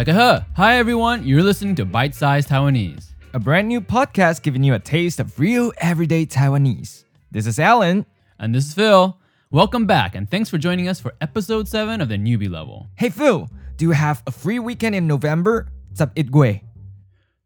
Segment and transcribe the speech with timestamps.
[0.00, 0.46] Takaha.
[0.56, 4.78] Hi everyone, you're listening to Bite Size Taiwanese, a brand new podcast giving you a
[4.78, 7.04] taste of real everyday Taiwanese.
[7.30, 8.06] This is Alan.
[8.38, 9.18] And this is Phil.
[9.50, 12.88] Welcome back, and thanks for joining us for episode 7 of the newbie level.
[12.96, 15.68] Hey Phil, do you have a free weekend in November?
[15.92, 16.62] Sub Itgwe.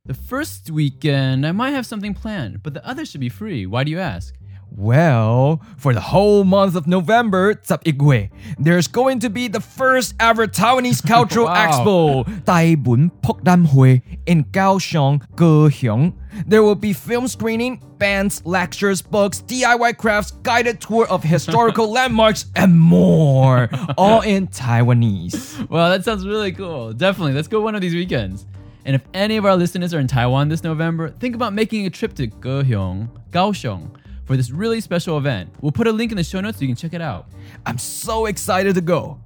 [0.07, 3.67] The first weekend, I might have something planned, but the other should be free.
[3.67, 4.33] Why do you ask?
[4.77, 10.49] Well, for the whole month of November, gui, there's going to be the first ever
[10.49, 11.71] Taiwanese Cultural Wow.
[11.71, 16.15] Expo, Tai Bun Pok Dam Hui, in Kaohsiung, Kaohsiung.
[16.49, 22.47] There will be film screening, bands, lectures, books, DIY crafts, guided tour of historical landmarks,
[22.57, 25.69] and more, all in Taiwanese.
[25.71, 26.93] Well, that sounds really cool.
[26.93, 28.45] Definitely, let's go one of these weekends.
[28.85, 31.91] And if any of our listeners are in Taiwan this November, think about making a
[31.91, 33.89] trip to Kaohsiung, Kaohsiung
[34.25, 35.51] for this really special event.
[35.61, 37.27] We'll put a link in the show notes so you can check it out.
[37.67, 39.21] I'm so excited to go.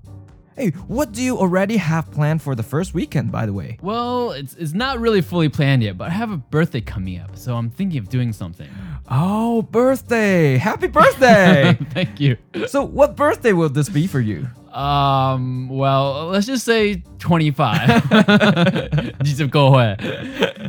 [0.57, 3.79] Hey, what do you already have planned for the first weekend, by the way?
[3.81, 7.37] Well, it's, it's not really fully planned yet, but I have a birthday coming up,
[7.37, 8.69] so I'm thinking of doing something.
[9.09, 10.57] Oh, birthday!
[10.57, 11.79] Happy birthday!
[11.91, 12.37] Thank you.
[12.67, 14.49] so, what birthday will this be for you?
[14.73, 18.09] Um, well, let's just say 25.
[19.19, 19.97] 20够会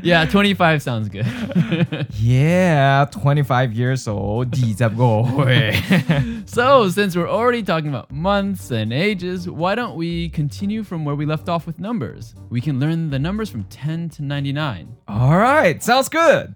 [0.02, 1.26] yeah, 25 sounds good.
[2.18, 5.72] Yeah, 25 years old, 20 个会
[6.46, 11.14] so, since we're already talking about months and ages, why don't we continue from where
[11.14, 12.34] we left off with numbers?
[12.50, 14.96] We can learn the numbers from 10 to 99.
[15.08, 16.54] All right, sounds good.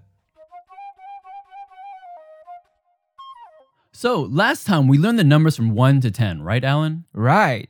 [3.91, 7.03] So, last time we learned the numbers from 1 to 10, right, Alan?
[7.13, 7.67] Right.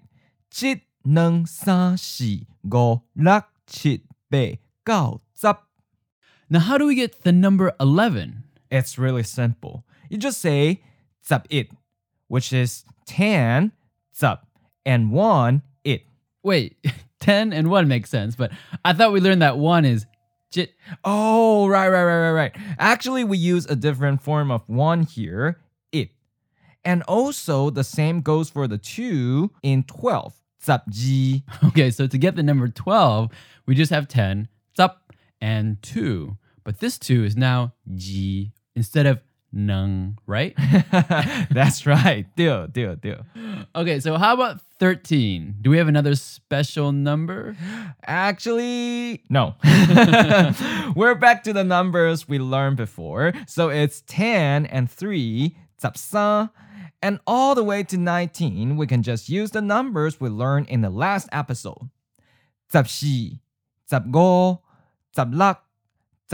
[0.52, 4.38] 一、两、三、四、五、六、七、八、
[4.86, 5.23] 九、十
[6.55, 8.45] now, how do we get the number 11?
[8.71, 9.85] It's really simple.
[10.09, 10.85] You just say
[11.27, 11.69] zap it,
[12.29, 13.73] which is 10
[14.17, 14.47] zap
[14.87, 16.05] and 1 it.
[16.45, 16.77] Wait,
[17.21, 18.53] 10 and 1 makes sense, but
[18.85, 20.07] I thought we learned that 1 is
[20.53, 20.75] jit.
[21.05, 22.57] Oh, right, right, right, right, right.
[22.79, 25.59] Actually, we use a different form of 1 here,
[25.91, 26.11] it.
[26.85, 31.43] And also, the same goes for the 2 in 12, zap ji.
[31.65, 33.33] Okay, so to get the number 12,
[33.67, 34.47] we just have 10,
[34.77, 34.99] zap,
[35.41, 36.39] and 2.
[36.65, 39.21] But this 2 is now ji instead of
[39.53, 40.57] nung, right?
[41.51, 42.27] That's right.
[42.37, 43.25] Deal, deal, deal.
[43.77, 45.57] okay, so how about 13?
[45.61, 47.57] Do we have another special number?
[48.07, 49.55] Actually, no.
[50.97, 53.33] We're back to the numbers we learned before.
[53.47, 56.51] So it's 10 and 3, zapsa.
[57.03, 60.81] And all the way to 19, we can just use the numbers we learned in
[60.81, 61.91] the last episode.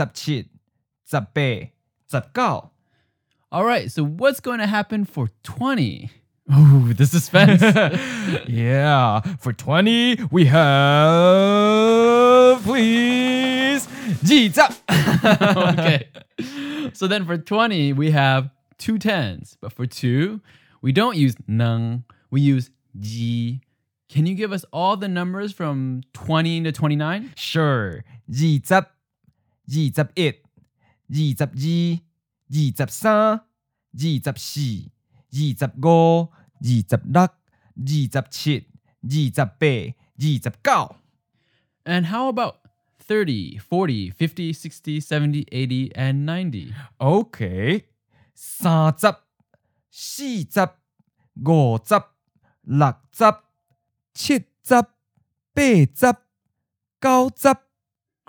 [0.01, 0.49] Zapshi, zapgo, zaplak, zapchit,
[1.11, 1.71] zapbe,
[2.11, 2.69] zapgao.
[3.51, 6.09] All right, so what's going to happen for 20?
[6.57, 7.61] Ooh, the suspense.
[8.47, 11.83] yeah, for 20, we have,
[12.63, 13.87] please,
[14.23, 14.73] ji zap.
[15.23, 16.07] okay.
[16.93, 19.57] So then for 20, we have two tens.
[19.61, 20.41] But for two,
[20.81, 23.61] we don't use nung, we use ji.
[24.09, 27.33] Can you give us all the numbers from 20 to 29?
[27.35, 28.03] Sure.
[28.27, 28.87] 二十、
[29.70, 30.30] 二十一、
[31.08, 32.00] 二十二、
[32.48, 33.42] 二十三、二
[33.94, 34.60] 十四、
[35.30, 36.28] 二十五、
[36.60, 37.32] 二十六、二
[37.76, 38.66] 十七、
[39.02, 39.66] 二十八、
[40.16, 40.96] 二十九。
[41.84, 42.56] And how about
[42.98, 46.74] 30, 40, 50, 60, 70, 80, and 90?
[46.98, 47.84] OK，
[48.34, 49.14] 三十、
[49.90, 50.68] 四十、
[51.44, 52.02] 五十、
[52.62, 53.24] 六十、
[54.12, 54.74] 七十、
[55.54, 55.62] 八
[55.94, 56.16] 十、
[57.00, 57.66] 九十。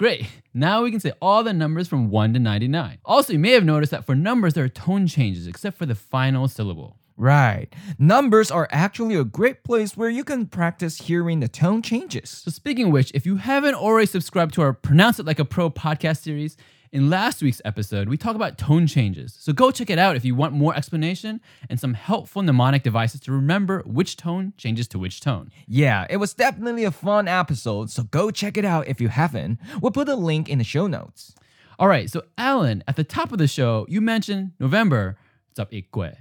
[0.02, 0.26] Great.
[0.52, 2.98] Now we can say all the numbers from 1 to 99.
[3.04, 5.94] Also, you may have noticed that for numbers, there are tone changes except for the
[5.94, 6.96] final syllable.
[7.16, 7.68] Right.
[8.00, 12.30] Numbers are actually a great place where you can practice hearing the tone changes.
[12.30, 15.44] So, speaking of which, if you haven't already subscribed to our Pronounce It Like a
[15.44, 16.56] Pro podcast series,
[16.92, 19.34] in last week's episode, we talk about tone changes.
[19.40, 21.40] So, go check it out if you want more explanation
[21.70, 25.50] and some helpful mnemonic devices to remember which tone changes to which tone.
[25.66, 29.58] Yeah, it was definitely a fun episode, so go check it out if you haven't.
[29.80, 31.34] We'll put a link in the show notes.
[31.78, 35.16] All right, so Alan, at the top of the show, you mentioned November.
[35.56, 36.14] Zap ikwe.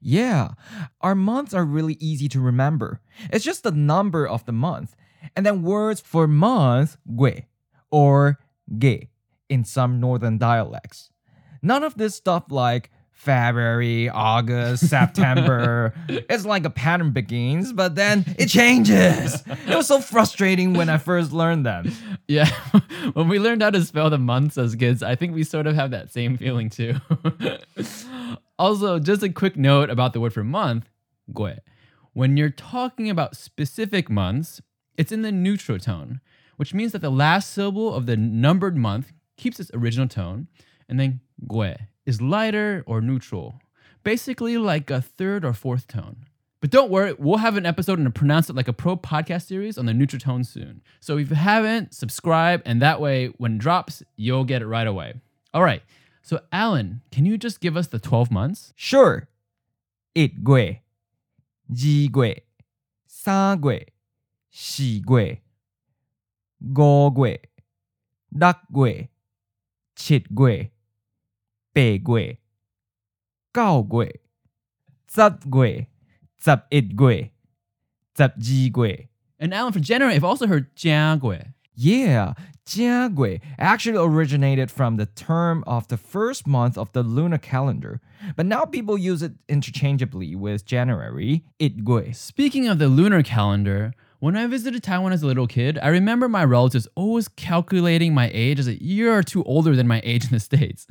[0.00, 0.50] Yeah,
[1.00, 3.00] our months are really easy to remember.
[3.32, 4.94] It's just the number of the month,
[5.34, 7.46] and then words for month, gui,
[7.90, 8.38] or
[8.78, 9.08] ge
[9.52, 11.10] in some northern dialects.
[11.60, 15.94] None of this stuff like February, August, September.
[16.08, 19.44] it's like a pattern begins, but then it changes.
[19.68, 21.92] It was so frustrating when I first learned them.
[22.26, 22.48] Yeah,
[23.12, 25.74] when we learned how to spell the months as kids, I think we sort of
[25.74, 26.96] have that same feeling too.
[28.58, 30.88] also, just a quick note about the word for month,
[31.32, 31.58] gui.
[32.14, 34.62] When you're talking about specific months,
[34.96, 36.20] it's in the neutral tone.
[36.56, 40.46] which means that the last syllable of the numbered month keeps its original tone,
[40.88, 41.74] and then gue
[42.06, 43.60] is lighter or neutral,
[44.04, 46.24] basically like a third or fourth tone.
[46.60, 49.76] But don't worry, we'll have an episode the Pronounce It Like a Pro podcast series
[49.76, 50.80] on the neutral tone soon.
[51.00, 54.86] So if you haven't, subscribe, and that way, when it drops, you'll get it right
[54.86, 55.14] away.
[55.52, 55.82] All right,
[56.22, 58.72] so Alan, can you just give us the 12 months?
[58.76, 59.28] Sure.
[60.14, 60.78] It gue,
[61.72, 62.34] ji gue,
[63.08, 63.86] sa gue,
[64.50, 65.40] shi gue,
[66.72, 67.38] go gue,
[68.32, 69.08] dak gue,
[69.96, 70.70] chit gue,
[71.74, 72.38] pe gue,
[73.54, 74.10] gao gue,
[75.10, 75.86] zap gue,
[76.42, 77.30] zap it gue,
[78.16, 79.08] zap ji gue.
[79.38, 81.42] And Alan, for January, I've also heard jia gue.
[81.74, 82.34] Yeah,
[82.66, 88.00] Jiagui actually originated from the term of the first month of the lunar calendar,
[88.36, 92.14] but now people use it interchangeably with January, Itgui.
[92.14, 96.28] Speaking of the lunar calendar, when I visited Taiwan as a little kid, I remember
[96.28, 100.22] my relatives always calculating my age as a year or two older than my age
[100.22, 100.86] in the States.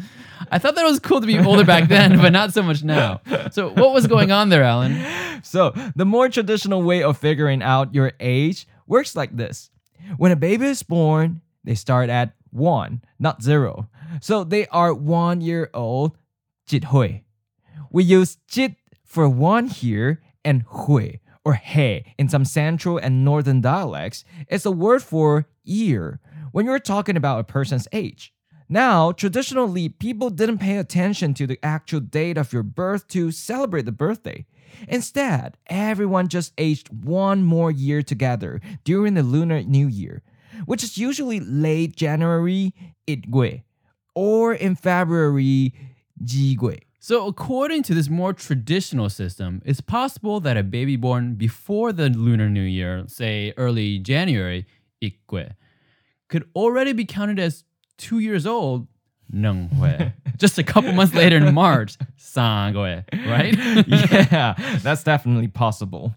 [0.51, 3.22] I thought that was cool to be older back then, but not so much now.
[3.54, 5.01] So, what was going on there, Alan?
[5.44, 9.69] So, the more traditional way of figuring out your age works like this.
[10.18, 13.88] When a baby is born, they start at 1, not 0.
[14.19, 16.18] So they are 1 year old,
[16.66, 17.24] jit hui.
[17.92, 18.75] We use jit
[19.06, 24.24] for 1 here and hui or he in some central and northern dialects.
[24.48, 26.20] It's a word for year
[26.52, 28.34] when you're talking about a person's age.
[28.70, 33.84] Now, traditionally, people didn't pay attention to the actual date of your birth to celebrate
[33.84, 34.46] the birthday.
[34.88, 40.24] Instead, everyone just aged one more year together during the Lunar New Year,
[40.66, 42.74] which is usually late January,
[43.08, 43.64] Itgui,
[44.16, 45.74] or in February,
[46.24, 46.80] Jigui.
[47.03, 52.09] So, according to this more traditional system, it's possible that a baby born before the
[52.09, 54.68] Lunar New Year, say early January,
[55.03, 55.56] Ikwe,
[56.30, 57.63] could already be counted as
[57.98, 58.88] two years old,
[59.33, 60.13] Nenghui.
[60.38, 63.57] Just a couple months later in March, Sangwe, right?
[64.31, 64.53] yeah,
[64.83, 66.13] that's definitely possible.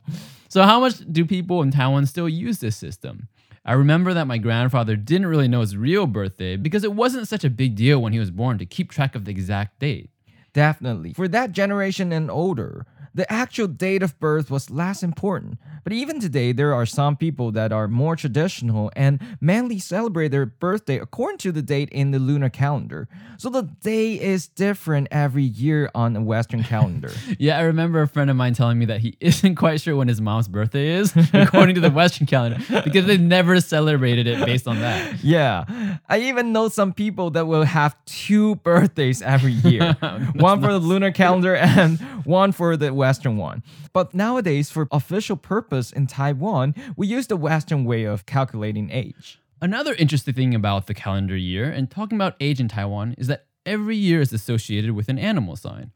[0.49, 3.29] So, how much do people in Taiwan still use this system?
[3.65, 7.43] I remember that my grandfather didn't really know his real birthday because it wasn't such
[7.43, 10.11] a big deal when he was born to keep track of the exact date.
[10.55, 11.13] Definitely.
[11.13, 15.59] For that generation and older, the actual date of birth was less important.
[15.85, 20.47] But even today, there are some people that are more traditional and mainly celebrate their
[20.47, 23.07] birthday according to the date in the lunar calendar.
[23.37, 27.13] So the day is different every year on a Western calendar.
[27.39, 30.09] Yeah, I remember a friend of mine telling me that he isn't quite sure when
[30.09, 34.67] his mom's birthday is, according to the Western calendar, because they've never celebrated it based
[34.67, 35.23] on that.
[35.23, 35.65] yeah.
[36.09, 39.93] I even know some people that will have two birthdays every year
[40.35, 43.63] one for the lunar calendar and one for the Western one.
[43.93, 49.41] But nowadays, for official purpose in Taiwan, we use the Western way of calculating age.
[49.63, 53.47] Another interesting thing about the calendar year and talking about age in Taiwan is that
[53.65, 55.91] every year is associated with an animal sign.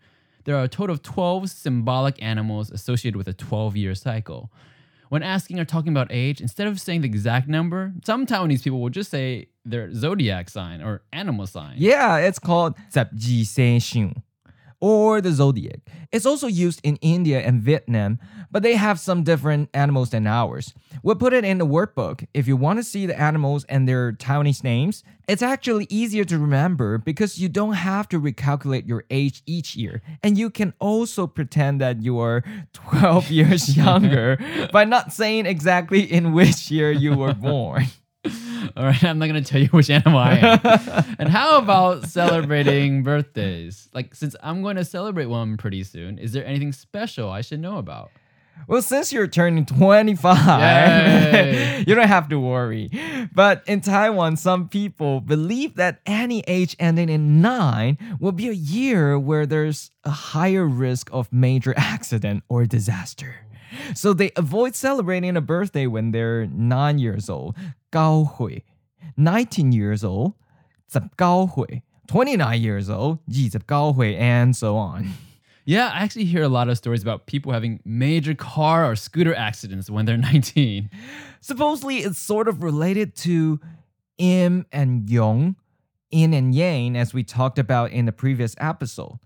[0.45, 4.51] There are a total of 12 symbolic animals associated with a 12 year cycle.
[5.11, 8.81] When asking or talking about age, instead of saying the exact number, some Taiwanese people
[8.81, 11.75] will just say their zodiac sign or animal sign.
[11.79, 14.23] Yeah, it's called Zapji Seishun
[14.81, 15.81] or the zodiac.
[16.13, 18.19] It's also used in India and Vietnam,
[18.51, 20.73] but they have some different animals than ours.
[21.03, 22.27] We'll put it in the workbook.
[22.33, 26.39] If you want to see the animals and their Taiwanese names, it's actually easier to
[26.39, 30.01] remember because you don't have to recalculate your age each year.
[30.23, 34.39] And you can also pretend that you are 12 years younger
[34.73, 37.87] by not saying exactly in which year you were born.
[38.77, 41.15] All right, I'm not gonna tell you which animal I am.
[41.19, 43.88] and how about celebrating birthdays?
[43.93, 47.61] Like, since I'm going to celebrate one pretty soon, is there anything special I should
[47.61, 48.11] know about?
[48.67, 52.91] Well, since you're turning 25, you don't have to worry.
[53.33, 58.53] But in Taiwan, some people believe that any age ending in 9 will be a
[58.53, 63.37] year where there's a higher risk of major accident or disaster.
[63.95, 67.57] So they avoid celebrating a birthday when they're 9 years old,
[67.92, 68.63] 高会,
[69.18, 70.34] 19 years old,
[70.92, 75.06] 十高会, 29 years old, 二十高会, and so on.
[75.65, 79.34] Yeah, I actually hear a lot of stories about people having major car or scooter
[79.34, 80.89] accidents when they're 19.
[81.39, 83.62] Supposedly, it's sort of related to
[84.18, 85.56] im and yong,
[86.12, 89.20] yin and yang, as we talked about in the previous episode.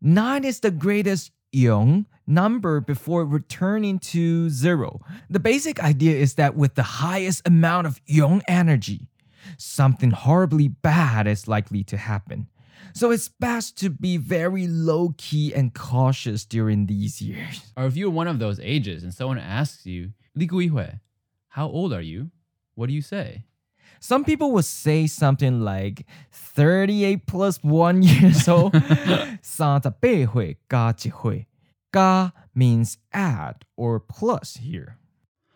[0.00, 5.00] Nine is the greatest yong number before returning to zero.
[5.30, 9.08] The basic idea is that with the highest amount of yong energy,
[9.56, 12.48] something horribly bad is likely to happen.
[12.94, 17.72] So it's best to be very low key and cautious during these years.
[17.76, 21.00] Or if you're one of those ages and someone asks you, Li Gui Hui,
[21.48, 22.30] how old are you?
[22.74, 23.44] What do you say?
[24.00, 28.74] Some people would say something like 38 plus 1 years old.
[29.42, 31.45] 三十八岁加一岁.
[31.92, 34.96] Ga means add or plus here.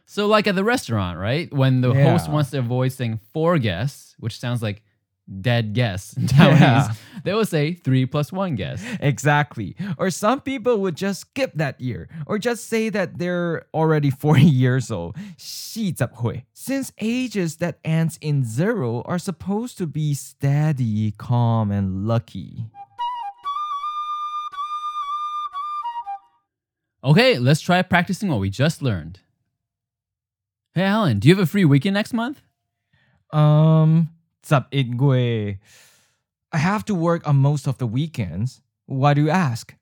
[0.07, 1.53] So, like at the restaurant, right?
[1.53, 2.33] When the host Yeah.
[2.33, 4.83] wants to avoid saying four guests, which sounds like
[5.27, 6.95] dead guests in Taiwanese, Yeah.
[7.25, 8.85] they will say three plus one guest.
[9.01, 9.75] Exactly.
[9.99, 14.47] Or some people would just skip that year or just say that they're already 40
[14.47, 15.17] years old.
[15.37, 16.45] 四十岁.
[16.55, 22.71] Since ages that ends in zero are supposed to be steady, calm, and lucky.
[27.04, 29.20] Okay, let's try practicing what we just learned.
[30.74, 32.42] Hey, Alan, do you have a free weekend next month?
[33.32, 34.10] Um,
[34.44, 35.58] sub it gue.
[36.52, 38.62] I have to work on most of the weekends.
[38.86, 39.74] Why do you ask?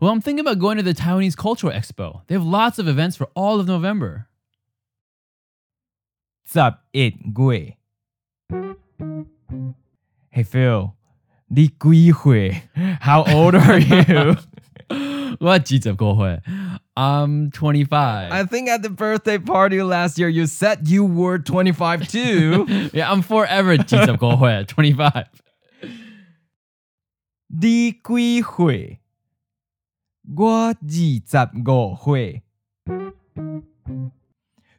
[0.00, 2.22] Well, I'm thinking about going to the Taiwanese Cultural Expo.
[2.26, 4.28] They have lots of events for all of November.
[6.44, 7.76] Sub it gue.
[10.30, 10.94] Hey Phil,
[11.50, 12.52] Li Gui Hui,
[13.00, 14.36] how old are you?
[15.38, 16.42] what Jeets, of.
[16.96, 18.32] I'm 25.
[18.32, 22.90] I think at the birthday party last year, you said you were 25 too.
[22.92, 25.26] yeah, I'm forever Jeets, 25.
[27.58, 28.98] Di kui Hui.
[30.34, 31.22] Guo Ji
[31.62, 32.42] Go Hui.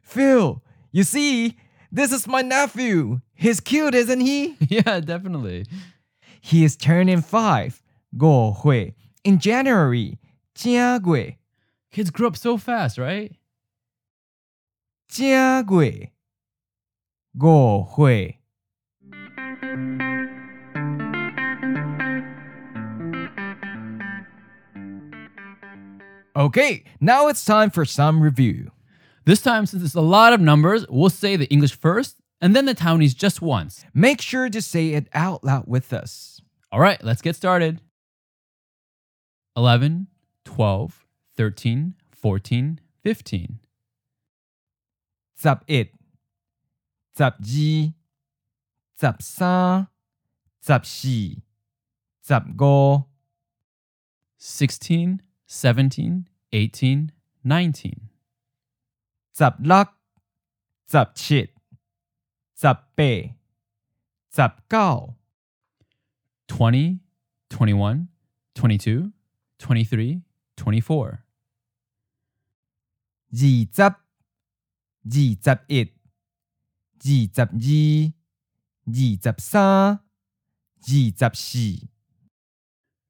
[0.02, 0.62] Phil,
[0.92, 1.56] you see,
[1.92, 3.20] this is my nephew.
[3.34, 4.56] He's cute, isn't he?
[4.60, 5.66] yeah, definitely.
[6.40, 7.82] He is turning five,
[8.16, 8.92] Go Hui,
[9.24, 10.18] in January.
[10.58, 11.36] Jiagui.
[11.92, 13.32] Kids grow up so fast, right?
[15.12, 16.10] Jiagui.
[17.38, 18.34] Go Hui.
[26.36, 28.70] Okay, now it's time for some review.
[29.24, 32.64] This time, since it's a lot of numbers, we'll say the English first and then
[32.64, 33.84] the Taiwanese just once.
[33.94, 36.40] Make sure to say it out loud with us.
[36.72, 37.80] All right, let's get started.
[39.56, 40.08] 11
[40.47, 40.89] 12,
[41.35, 43.59] 13, 14, 15.
[45.35, 45.91] 十一、
[47.15, 47.93] 十二、
[48.95, 49.87] 十三、
[50.61, 51.09] 十四、
[52.21, 53.03] 十五、
[54.39, 57.09] 16, 17, 18,
[57.43, 57.93] 19.
[59.33, 59.87] 十六、
[60.87, 61.53] 十七、
[62.55, 63.03] 十八、
[64.29, 65.15] 十九、
[66.47, 66.99] 20,
[67.49, 68.07] 21,
[68.53, 69.11] 22,
[69.59, 70.21] 23,
[70.57, 71.19] 24.
[73.31, 73.37] 二
[73.73, 76.03] 十、二十一、
[76.95, 78.13] 二十二、
[78.85, 80.01] 二十三、二
[80.85, 81.87] 十四、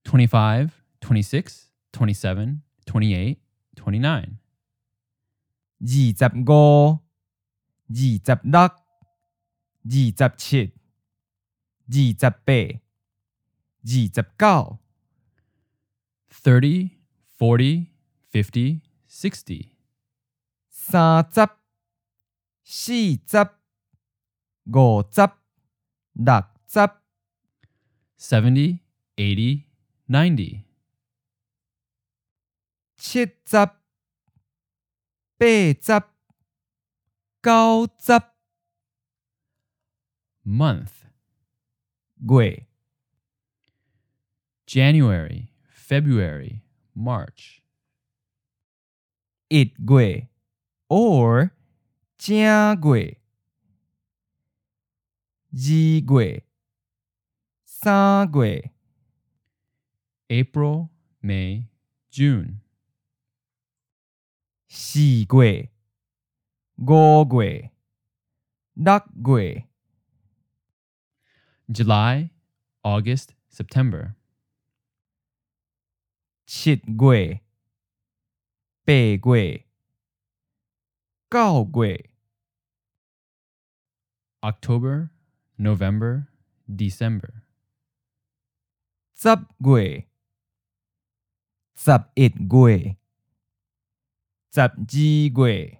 [0.03, 0.69] 25,
[1.01, 3.37] 26, 27, 28,
[3.75, 4.37] 29.
[5.83, 6.99] 二十五、
[7.89, 8.79] 二十六、二
[9.85, 10.73] 十七、
[11.87, 12.79] 二十八、二
[13.83, 14.07] 十
[14.37, 14.79] 九、
[16.31, 16.96] 30,
[17.37, 17.87] 40,
[18.31, 19.75] 50, 60.
[20.69, 21.49] 三十、
[22.63, 22.93] 四
[23.25, 23.49] 十、
[24.65, 25.29] 五十、
[26.13, 26.89] 六十、
[28.17, 28.79] 70,
[29.15, 29.63] 80,
[30.07, 30.63] 90.
[32.95, 33.57] 七十、
[35.37, 35.45] 八
[35.81, 36.03] 十、
[37.41, 38.33] 九十、
[40.45, 41.03] Month.
[42.25, 42.67] 月、
[44.65, 46.61] January, February,
[46.98, 47.62] March.
[49.48, 50.28] It gui
[50.90, 51.52] or
[52.18, 53.18] jia gui.
[55.54, 56.42] Ji gui.
[57.64, 58.70] Sa gui.
[60.28, 60.90] April,
[61.22, 61.68] May,
[62.10, 62.60] June.
[64.68, 65.70] Xi gui.
[66.84, 67.70] Go gui.
[68.80, 69.64] Duck gui.
[71.70, 72.30] July,
[72.84, 74.17] August, September.
[76.47, 77.41] 七月、
[78.85, 79.65] 八月、
[81.29, 82.09] 九月、
[84.41, 85.09] October,
[85.57, 86.27] November,
[86.67, 87.43] December.
[89.15, 89.29] 十
[89.59, 90.07] 月、
[91.75, 92.97] 十一月、
[94.51, 95.79] 十二月、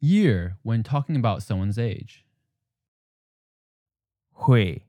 [0.00, 2.24] Year when talking about someone's age.
[4.34, 4.82] 月、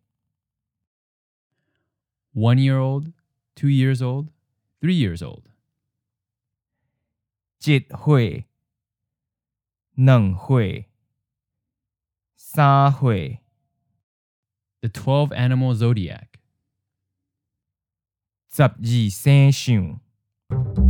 [2.34, 3.14] One year old,
[3.56, 4.30] two years old,
[4.82, 5.44] three years old.
[7.66, 8.46] 一岁、
[9.94, 10.90] 两岁、
[12.36, 13.40] 三岁、
[14.82, 16.28] The 12 animal zodiac.
[18.50, 20.87] 十二生肖。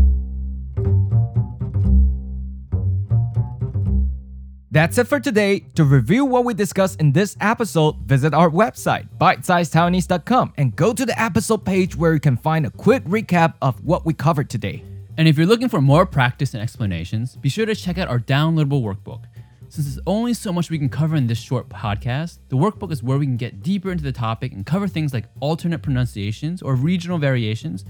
[4.71, 5.61] That's it for today.
[5.77, 11.07] To review what we discussed in this episode, visit our website, bitesizedtaiwanese.com, and go to
[11.07, 14.83] the episode page where you can find a quick recap of what we covered today.
[15.17, 18.19] And if you're looking for more practice and explanations, be sure to check out our
[18.19, 19.25] downloadable workbook.
[19.71, 23.03] Since there's only so much we can cover in this short podcast, the workbook is
[23.03, 26.75] where we can get deeper into the topic and cover things like alternate pronunciations or
[26.75, 27.87] regional variations,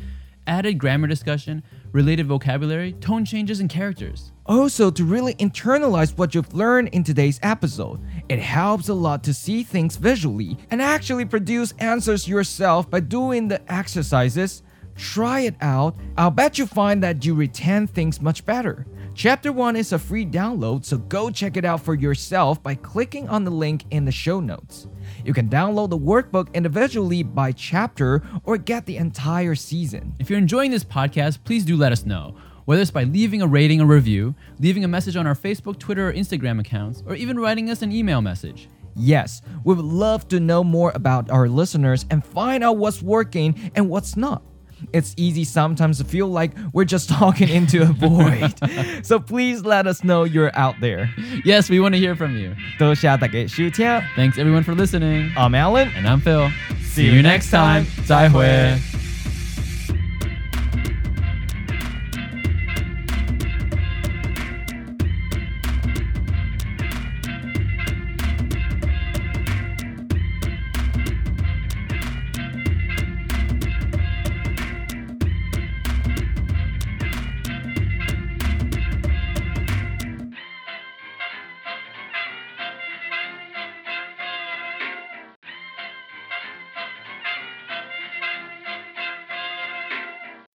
[0.48, 1.62] added grammar discussion,
[1.92, 4.32] related vocabulary, tone changes, and characters.
[4.46, 9.34] Also, to really internalize what you've learned in today's episode, it helps a lot to
[9.34, 14.62] see things visually and actually produce answers yourself by doing the exercises.
[14.96, 15.94] Try it out.
[16.16, 18.86] I'll bet you find that you retain things much better.
[19.18, 23.28] Chapter 1 is a free download, so go check it out for yourself by clicking
[23.28, 24.86] on the link in the show notes.
[25.24, 30.14] You can download the workbook individually by chapter or get the entire season.
[30.20, 33.46] If you're enjoying this podcast, please do let us know, whether it's by leaving a
[33.48, 37.40] rating or review, leaving a message on our Facebook, Twitter, or Instagram accounts, or even
[37.40, 38.68] writing us an email message.
[38.94, 43.72] Yes, we would love to know more about our listeners and find out what's working
[43.74, 44.42] and what's not
[44.91, 48.53] It's easy sometimes to feel like we're just talking into a void.
[49.05, 51.09] so please let us know you're out there.
[51.45, 52.55] Yes, we want to hear from you.
[52.77, 53.85] 多谢大家收听
[54.17, 55.31] Thanks everyone for listening.
[55.35, 55.89] I'm Alan.
[55.95, 56.49] And I'm Phil.
[56.81, 57.85] See you next time.
[58.05, 58.96] 再会。